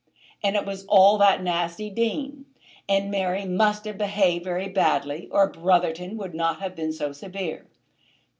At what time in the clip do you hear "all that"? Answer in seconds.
0.87-1.43